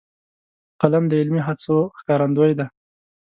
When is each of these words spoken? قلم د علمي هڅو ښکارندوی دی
قلم 0.81 1.03
د 1.07 1.11
علمي 1.21 1.41
هڅو 1.47 1.77
ښکارندوی 1.99 2.51
دی 2.57 2.65